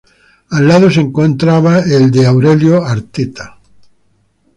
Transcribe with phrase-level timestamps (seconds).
[0.49, 3.59] Al lado se encontraba el de Aurelio Arteta.